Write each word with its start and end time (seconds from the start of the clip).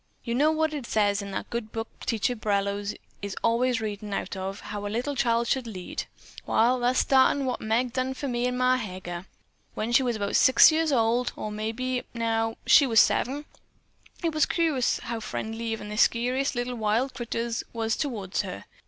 "You 0.23 0.33
know 0.33 0.49
what 0.51 0.73
it 0.73 0.87
says 0.87 1.21
in 1.21 1.29
that 1.29 1.51
good 1.51 1.71
book 1.71 1.87
Preacher 1.99 2.35
Bellows 2.35 2.95
is 3.21 3.35
allays 3.43 3.79
readin' 3.79 4.15
out 4.15 4.35
of, 4.35 4.59
how 4.61 4.87
a 4.87 4.87
little 4.87 5.15
child 5.15 5.45
shall 5.47 5.61
lead. 5.61 6.05
Wall, 6.47 6.79
that's 6.79 7.05
sartin 7.05 7.45
what 7.45 7.61
Meg's 7.61 7.91
done 7.91 8.15
for 8.15 8.27
me 8.27 8.47
and 8.47 8.57
Ma 8.57 8.77
Heger. 8.77 9.27
When 9.75 9.91
she 9.91 10.01
was 10.01 10.15
about 10.15 10.35
six 10.37 10.71
year 10.71 10.87
old, 10.91 11.33
or 11.35 11.51
maybe, 11.51 12.01
now, 12.15 12.57
she 12.65 12.87
was 12.87 12.99
seven, 12.99 13.45
it 14.23 14.33
was 14.33 14.47
curious 14.47 14.97
how 15.01 15.19
friendly 15.19 15.65
even 15.65 15.89
the 15.89 15.97
skeeriest 15.97 16.55
little 16.55 16.73
wild 16.73 17.13
critters 17.13 17.63
was 17.71 17.95
toward 17.95 18.35
her. 18.39 18.65